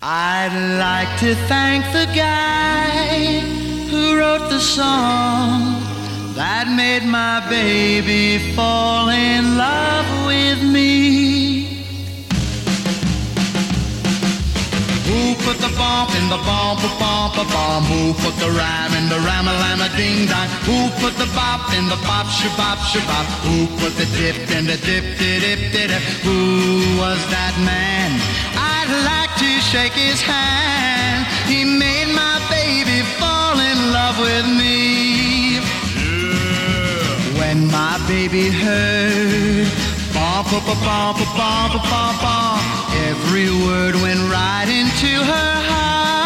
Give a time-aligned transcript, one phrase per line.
[0.00, 3.40] I'd like to thank the guy
[3.90, 5.74] who wrote the song
[6.38, 11.82] that made my baby fall in love with me.
[15.10, 17.90] Who put the bump in the bump a bump a bump?
[17.90, 20.46] Who put the rhyme in the rhyme a lama ding dong?
[20.62, 23.26] Who put the bop in the bop shabop shabop?
[23.50, 25.90] Who put the dip in the dip dip dip dip?
[26.22, 28.14] Who was that man?
[28.54, 31.26] I'd like to shake his hand.
[31.46, 35.60] He made my baby fall in love with me.
[37.38, 39.08] When my baby heard
[43.08, 46.17] every word went right into her heart.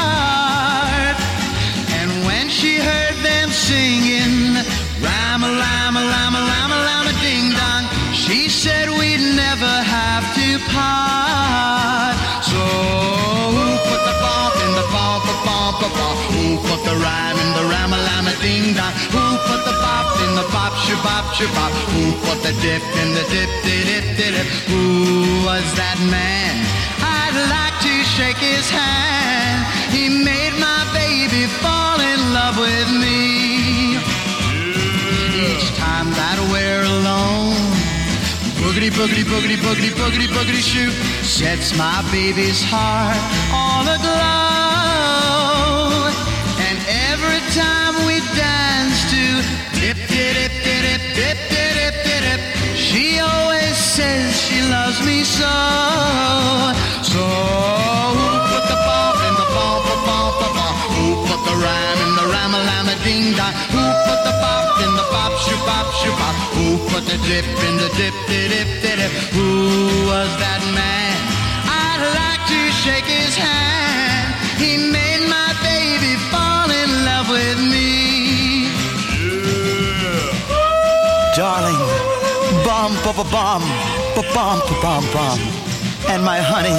[16.53, 18.93] Who put the rhyme in the Rama Lama Ding Dong?
[19.09, 21.73] Who put the bop in the bop shabop shabop?
[21.97, 24.47] Who put the dip in the dip dip dip dip?
[24.69, 26.53] Who was that man?
[27.01, 29.65] I'd like to shake his hand.
[29.97, 33.97] He made my baby fall in love with me.
[35.33, 37.57] Each time that we're alone,
[38.61, 40.93] boogity boogity boogity boogity boogity boogity shoot
[41.25, 43.17] sets my baby's heart
[43.57, 44.42] all aglow.
[67.33, 69.13] Dip in the dip dip dip dip?
[69.33, 71.17] Who was that man?
[71.65, 74.37] I'd like to shake his hand.
[74.61, 78.69] He made my baby fall in love with me.
[79.17, 80.29] Yeah.
[81.39, 81.83] Darling,
[82.67, 83.63] bum ba ba bum,
[84.15, 85.39] ba bum ba bum bum,
[86.13, 86.79] and my honey,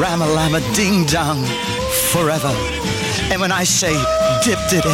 [0.00, 1.44] rama lama ding dong,
[2.12, 2.54] forever.
[3.30, 3.92] And when I say
[4.42, 4.84] dip dip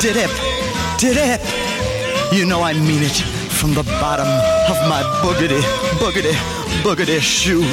[0.00, 0.32] dip dip
[1.00, 1.40] dip dip,
[2.36, 4.26] you know I mean it from the bottom
[4.68, 5.58] of my boogity
[5.98, 6.34] boogity
[6.82, 7.64] boogity shoe.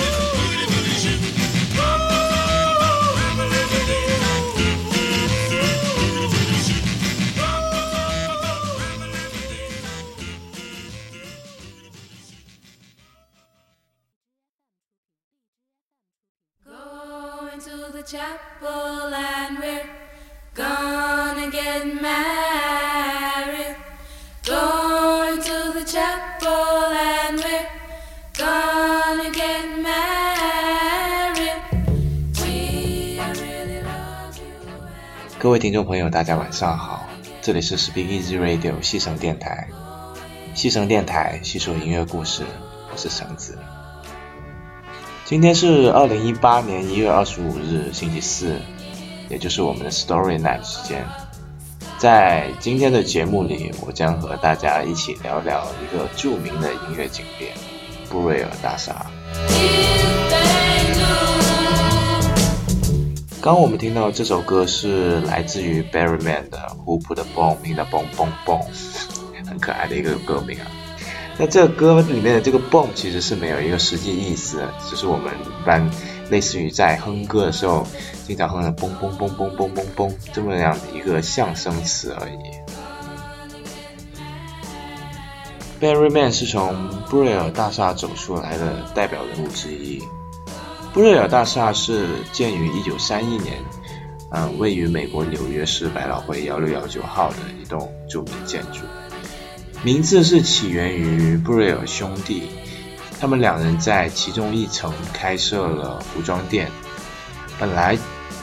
[35.42, 37.10] 各位听众朋友，大家晚上好，
[37.42, 39.68] 这里是 Speak Easy Radio 西城电台，
[40.54, 42.44] 西城电台细说音乐故事，
[42.92, 43.58] 我是橙子。
[45.26, 48.56] 今天是二零一八年一月二十五日星期四，
[49.30, 51.04] 也就是我们的 Story Night 时间。
[51.98, 57.52] 在今天的节目里，我将和大家一起聊聊一个著名的音乐景点——
[58.12, 59.08] 布瑞尔大厦。
[63.42, 68.68] 刚我们听到这首歌是来自于 Barryman 的《Who Put the Bomb in the Bomb Bomb Bomb
[69.50, 70.68] 》，很可爱的一个歌名啊。
[71.40, 75.90] 那这个歌里面的这个 bomb 其实是没有一个实际意思，只是我们一般
[76.30, 77.84] 类似于在哼歌的时候
[78.28, 82.38] 经常哼的嘣嘣嘣嘣嘣嘣嘣这么样的一个象声词而已。
[85.84, 90.00] Barryman 是从布瑞尔大厦走出来的代表人物之一。
[90.94, 93.58] 布瑞尔大厦是建于1931年，
[94.32, 98.80] 嗯，位于美国纽约市百老汇1619号的一栋著名建筑。
[99.84, 102.44] 名字是起源于布瑞尔兄弟，
[103.22, 106.70] 他们两人在其中一层开设了服装店。
[107.58, 107.98] 本来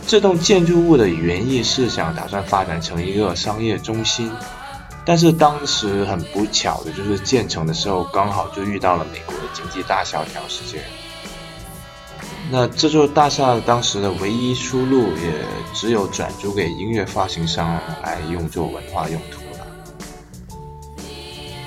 [0.06, 4.32] 这栋建筑物的原意是想打算发展成一个商业中心，
[5.04, 10.82] 但是当时很不巧的就是建成的时候刚好就遇到了美国的经济大萧条事件。
[12.50, 15.32] 那这座大厦当时的唯一出路也
[15.74, 19.66] 只有转租给音乐发行商来用作文化用途了。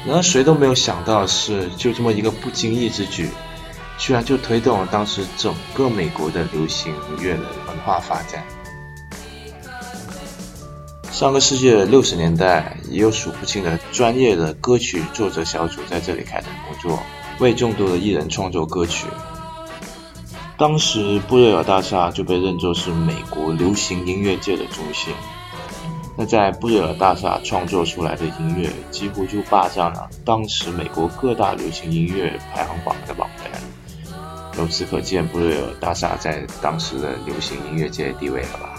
[0.07, 3.30] 然而谁都没有想到的是，就这么一个不经意之举，
[4.00, 8.44] 居然就推动了当时整个美国的流行乐的文化发展。
[11.12, 17.00] 上个世纪的六十年代，也有数不清的专业的歌曲作者小组在这里开展工作，
[17.38, 19.06] 为众多的艺人创作歌曲。
[20.62, 25.12] 当时布瑞尔大厦就被认作是美国流行音乐界的中心。
[26.16, 33.60] 那在布瑞尔大厦创作出来的音乐，几乎就霸占了当时美国各大流行音乐排行榜的榜单。
[34.60, 38.70] 由此可见，布瑞尔大厦在当时的流行音乐界地位了吧？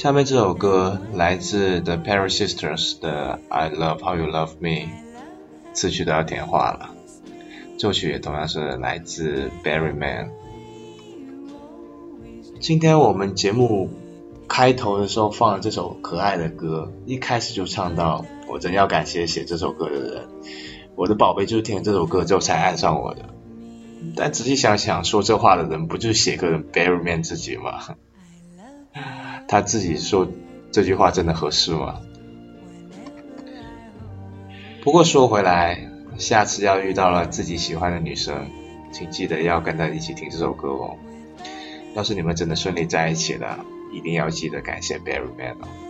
[0.00, 4.70] 下面这首歌来自 The Paris Sisters 的《I Love How You Love Me》，
[5.74, 6.88] 词曲都要填话了，
[7.76, 10.30] 作曲也同样是来自 Barry Man。
[12.60, 13.90] 今天我们节目
[14.48, 20.28] 开头的时候放了这首可爱的歌，一开始就唱到“我真要感谢写这首歌的人，
[20.96, 23.26] 我的宝贝就是听了这首歌之后才爱上我的”。
[24.16, 27.96] 但仔细想想，说这话的人不就是写歌的 Barry Man 自己吗？
[29.48, 30.28] 他自己说
[30.70, 32.00] 这句话真的合适吗？
[34.82, 38.50] 不过说回来，下次要遇到了自己喜欢的女生，
[38.92, 40.96] 请记得要跟她一起听这首歌哦。
[41.94, 45.89] 要是你们真的顺利在一起了，一定要记得感谢 Barry Man 哦。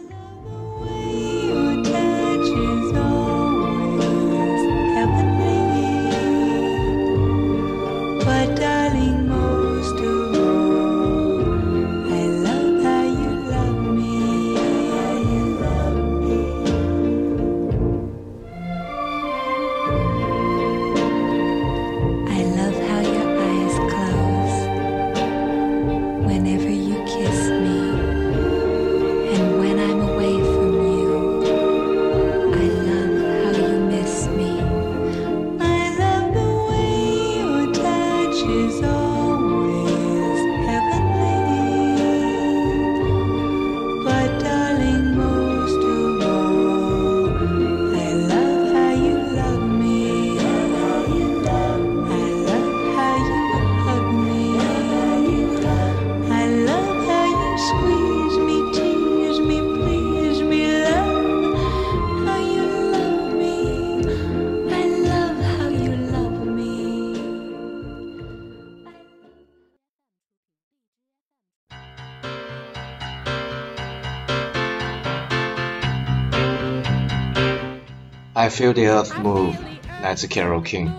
[78.43, 79.55] I feel the earth move，
[80.03, 80.91] 来自 Carol King。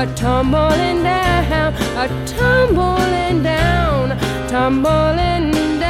[0.00, 5.86] a tumbling down, a tumbling down, tumbling down.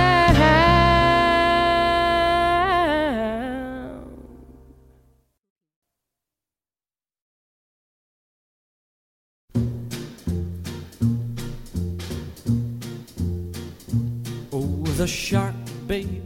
[14.52, 15.54] Oh, the shark,
[15.86, 16.22] babe.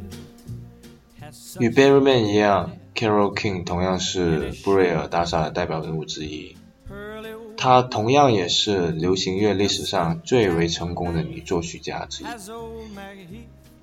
[1.21, 6.57] has 与 such Berryman 一样，Carol King 同样是布瑞尔大厦的代表人物之一。
[7.66, 12.28] 她同样也是流行乐历史上最为成功的女作曲家之一。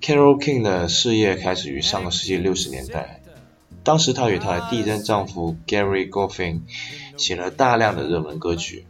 [0.00, 3.20] Carol King 的事业开始于上个世纪六十年代，
[3.82, 6.60] 当时她与她的第一任丈夫 Gary Goffin
[7.16, 8.84] 写了大量的热门歌曲。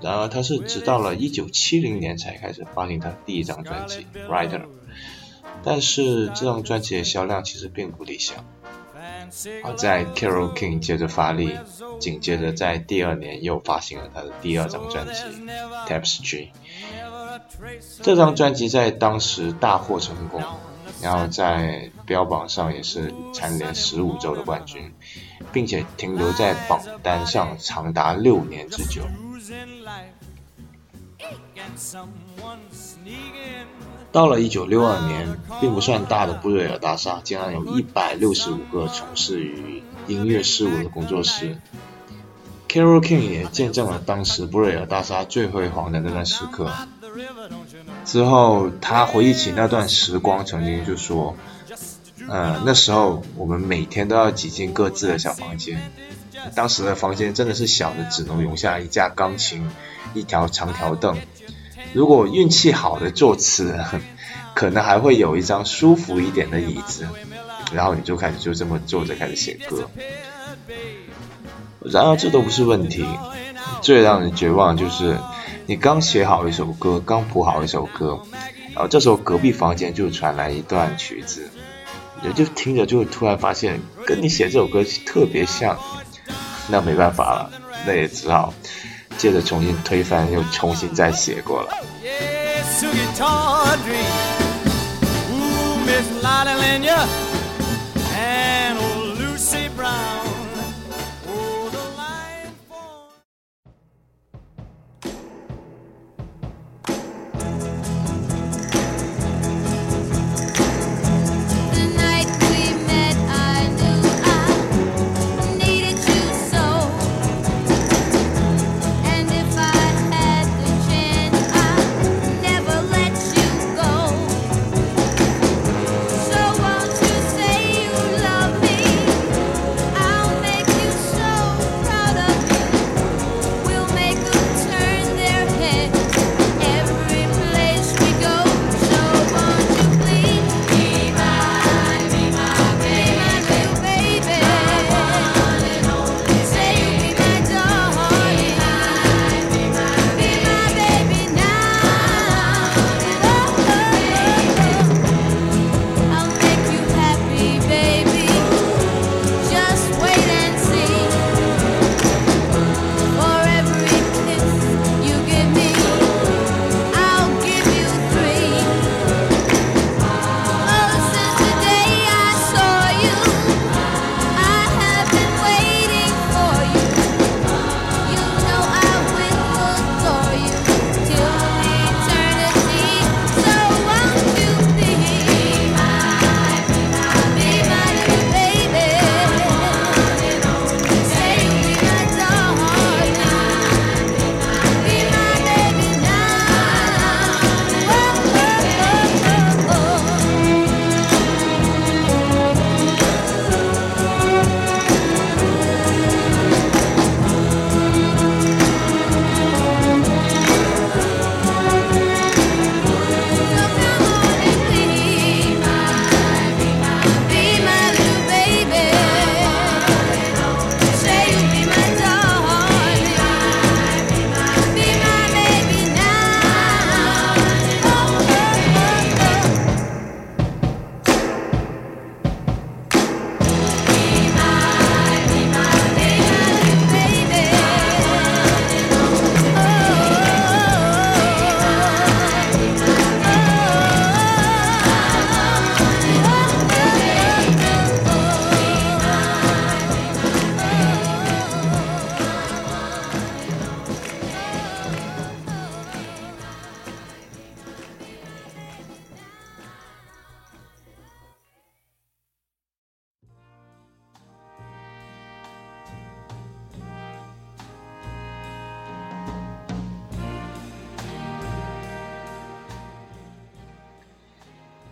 [0.00, 4.60] 然而，她是直到了1970年才开始发行她第一张专辑《Rider》，
[5.64, 8.44] 但是这张专辑的销量其实并不理想。
[9.62, 11.56] 好在 Carol King 接着发力，
[11.98, 15.12] 紧接着在第二年又发行了他的第二张专辑
[15.88, 16.48] 《Tapestry
[18.02, 20.42] 这张专辑在当时大获成功，
[21.00, 24.92] 然后在标榜上也是蝉联十五周的冠军，
[25.52, 29.02] 并且停留在榜单上长达六年之久。
[34.12, 41.58] 到了1962年，并不算大的布瑞尔大厦竟然有一百六十五个从事于音乐事务的工作室。
[42.68, 46.70] Carol King 也见证了当时布瑞尔大厦最辉煌的那段时刻。
[48.04, 51.36] 之后，他回忆起那段时光，曾经就说
[52.28, 55.90] ：“呃，那时候我们每天都要挤进各自的小房间，
[56.54, 59.68] 当时的房间真的是小的，只能容下一架钢琴、
[60.14, 61.16] 一条长条凳。
[61.92, 63.78] 如果运气好的作词，
[64.54, 67.06] 可能还会有一张舒服一点的椅子，
[67.72, 69.90] 然后你就开始就这么坐着开始写歌。
[71.80, 73.04] 然而这都不是问题，
[73.80, 75.16] 最让人绝望的就是
[75.66, 78.20] 你刚写好一首歌，刚谱好一首歌，
[78.74, 81.48] 然后这时候隔壁房间就传来一段曲子，
[82.22, 85.78] 你就听着就突然发现跟你写这首歌特别像，
[86.68, 87.50] 那没办法了，
[87.86, 88.52] 那也只好
[89.16, 91.68] 接着重新推翻，又重新再写过了。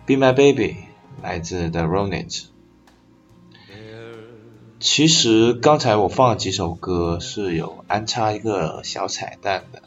[0.09, 0.75] Be My Baby》
[1.23, 2.45] 来自 The Ronettes。
[4.79, 9.83] 其实刚才我放了几首歌是有安插一个小彩蛋的，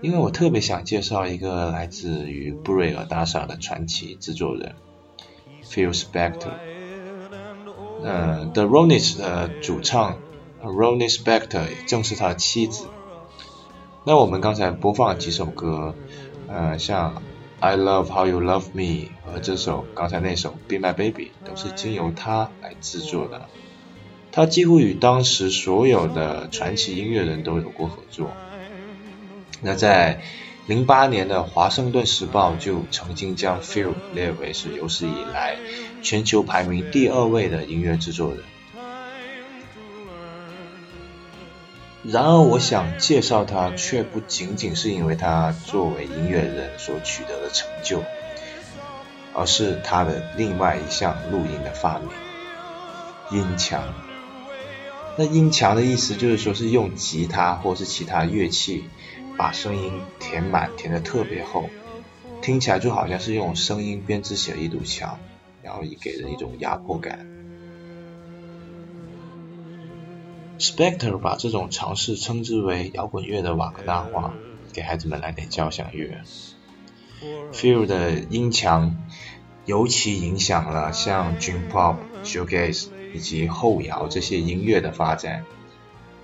[0.00, 4.74] 因为我特别想介绍一个来自于布瑞尔大厦的传奇制作人
[5.62, 6.54] Phil Spector。
[8.02, 10.16] 嗯，The Ronettes 的主唱
[10.62, 12.86] Ronnie Spector 正是他的妻子。
[14.04, 15.94] 那我们刚才播放了几首歌，
[16.48, 17.22] 呃，像
[17.58, 23.48] I Love How You Love Me 和这首刚才那首 Be My Baby 都是经由他来制作的。
[24.30, 28.30] 他几乎与当时所有的传奇音乐人都有过合作。
[29.62, 30.20] 那在
[30.66, 35.56] 零八年的《华盛顿时报》就曾经将 Phil 列为是有史以来
[36.02, 38.42] 全球排名第二位的音乐制作人。
[42.08, 48.00] 然而，我想介绍他，却不仅仅是因为他作为音乐人所取得的成就，
[49.34, 52.08] 而是他的另外一项录音的发明——
[53.32, 53.82] 音墙。
[55.16, 58.84] 那音墙的意思就是说，是用吉他或是其他乐器
[59.36, 61.68] 把声音填满，填的特别厚，
[62.40, 65.18] 听起来就好像是用声音编织起了一堵墙，
[65.60, 67.26] 然后以给人一种压迫感。
[70.58, 74.34] Spector 把这种尝试称之为摇滚乐的瓦格纳化，
[74.72, 76.22] 给孩子们来点交响乐。
[77.52, 78.96] Phil 的音墙
[79.66, 85.44] 尤其影响了像 Dream Pop、Shoegaze 以及后摇这些音乐的发展。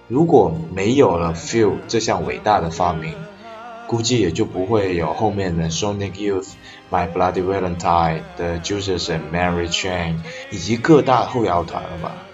[0.08, 3.14] 如果没有了 Phil 这项伟大的发明，
[3.86, 6.52] 估计也就不会有后面的 Sonic Youth、
[6.90, 12.26] My Bloody Valentine、The Juices and Mary Chain 以及各大后摇团了吧。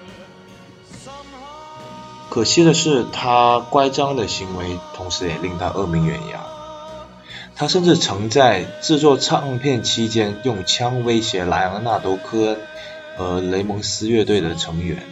[2.30, 6.40] 可惜的是，他乖张的行为，同时也令他恶名远扬。
[7.56, 12.56] 他甚至曾在制作唱片期间用枪威胁莱昂纳多·科恩
[13.16, 15.02] 和雷蒙斯乐队的成员，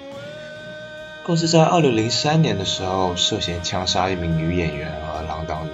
[1.24, 5.70] 更是在2003年的时候涉嫌枪杀一名女演员而锒铛入狱。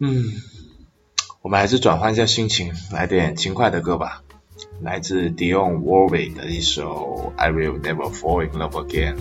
[0.00, 0.57] 嗯。
[1.40, 4.22] 我们还是转换一下心情，来点轻快的歌吧。
[4.82, 9.14] 来自 Dion Warwick 的一首《I Will Never Fall in Love Again》。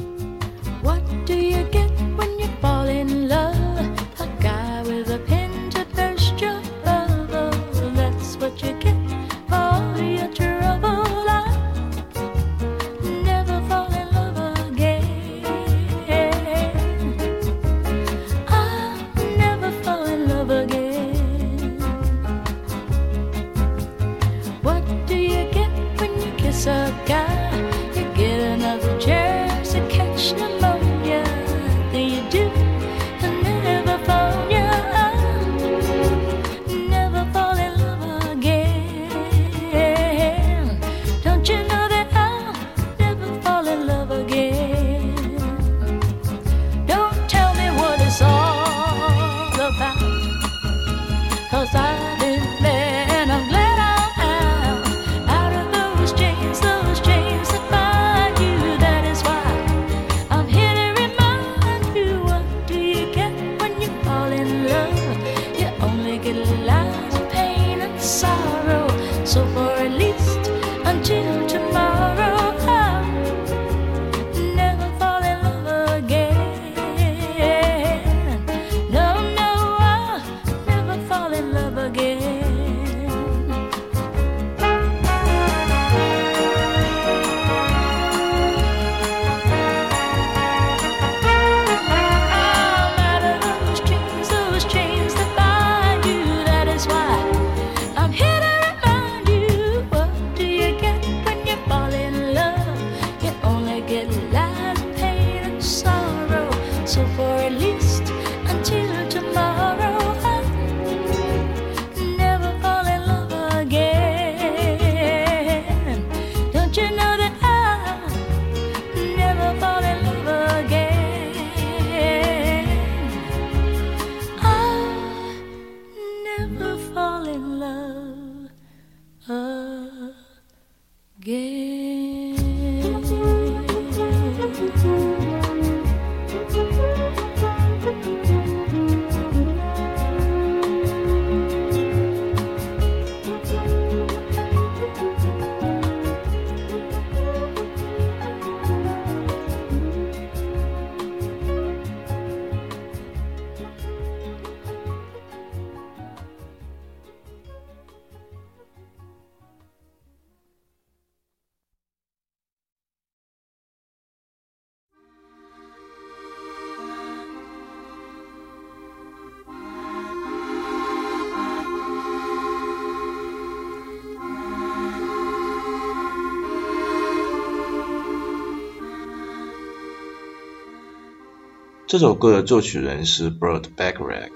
[181.97, 184.31] 这首歌的作曲人是 Burt b a c k r a c k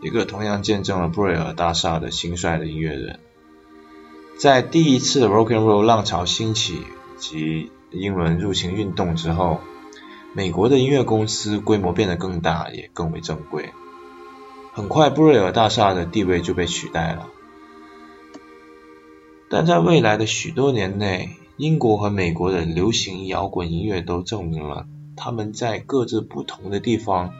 [0.00, 3.20] 一个同样见证了布瑞尔大厦的兴衰的音乐人。
[4.38, 6.78] 在第一次 Rock and Roll 浪潮兴起
[7.18, 9.60] 及英伦入侵运动之后，
[10.32, 13.68] 美国的音乐公司规模变得更大，也更为正规。
[14.72, 17.28] 很快，布瑞尔大厦的地位就被取代了。
[19.50, 24.86] 但在未来的许多年内，英国和美国的流行摇滚音乐都证明了。
[25.16, 27.34] 他们在各自不同的地方，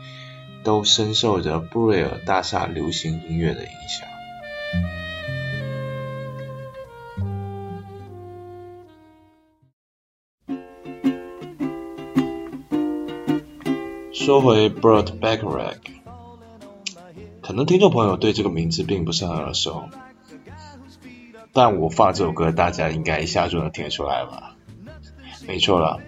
[0.62, 4.08] 都深受着布瑞尔大厦流行音乐的影响。
[14.12, 15.76] 说回 Burt Bacharach，
[17.42, 19.90] 可能听众朋友对这个名字并不是很耳熟，
[21.52, 24.56] 但我放这首歌，大家应该一下就能听出来吧？
[25.46, 26.00] 没错了。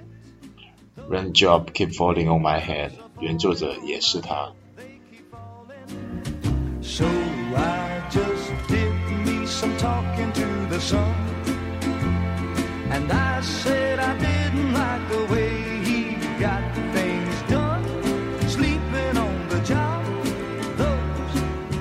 [1.08, 2.90] Raindrop keep falling on my head，
[3.20, 4.52] 原作者也是他。
[6.82, 7.04] So
[7.54, 8.90] I just did
[9.24, 11.14] me some talking to the sun.
[12.90, 15.50] And I said I didn't like the way
[15.84, 17.82] he got things done.
[18.48, 20.02] Sleeping on the job,
[20.76, 21.40] those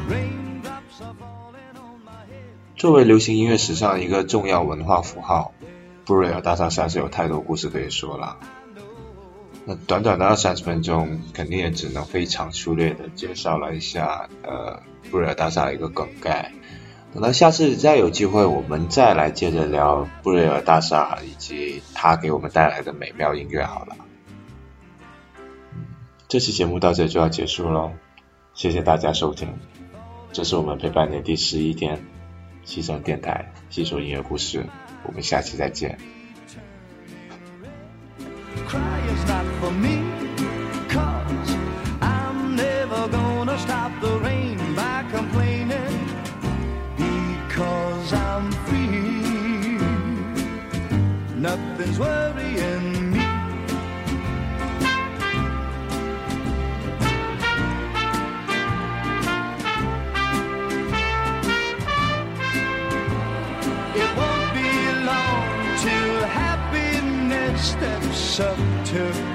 [0.09, 2.75] raindrops are falling on my head.
[2.75, 5.53] 作为流行音乐史上一个重要文化符号，
[6.05, 8.37] 布瑞尔大厦实在是有太多故事可以说了。
[9.65, 16.51] 那短短的二三十分钟，肯定也只能非常粗略的介绍了一下呃布瑞尔大厦的一个梗概。
[17.13, 23.95] 等到下次再有机会，我们再来接着聊布瑞尔大厦以及它给我们带来的美妙音乐好了。
[26.27, 27.93] 这期节目到这就要结束喽，
[28.53, 29.47] 谢谢大家收听，
[30.33, 32.03] 这是我们陪伴你第十一天，
[32.65, 34.65] 西城电台细说音乐故事，
[35.05, 35.97] 我们下期再见。
[39.65, 39.97] For me,
[40.89, 41.55] cause
[41.99, 45.97] I'm never gonna stop the rain by complaining.
[46.95, 49.79] Because I'm free,
[51.35, 53.25] nothing's worrying me.
[64.01, 64.71] It won't be
[65.09, 65.47] long
[65.81, 68.57] till happiness steps up
[68.91, 69.34] to